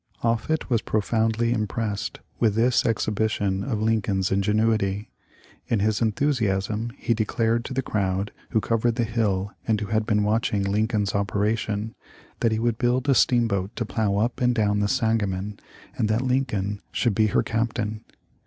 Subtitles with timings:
[0.23, 5.11] Offut was profoundly impressed with this exhibition of Lincoln's ingenuity.
[5.67, 9.89] In his enthusi asm he declared to the crowd who covered the hill and who
[9.89, 11.93] had been watching Lincoln's operation
[12.39, 15.59] that he would build a steamboat to plow up and down the Sangamon,
[15.95, 18.03] and that Lincoln should be her Captain.